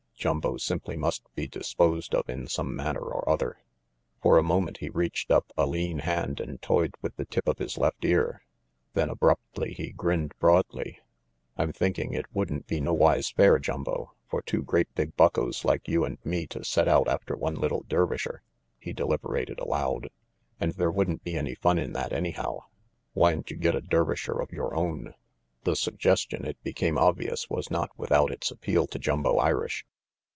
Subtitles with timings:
[0.21, 3.57] Jumbo simply must be disposed of in some manner or other.
[4.21, 7.57] For a moment he reached up a lean hand and toyed with the tip of
[7.57, 8.43] his left ear.
[8.93, 10.99] Then abruptly he grinned broadly.
[11.01, 15.15] 66 RANGY PETE "I'm thinking it wouldn't be nowise fair, Juml for two great big
[15.17, 18.43] buckos like you and me to set out after one little Dervisher,"
[18.77, 20.09] he deliberated aloud,
[20.59, 22.59] "and there wouldn't be any fun in that anyhow!
[23.15, 25.15] Whyn't you get a Dervisher of your own?"
[25.63, 29.83] The suggestion, it became obvious, was not with out its appeal to Jumbo Irish.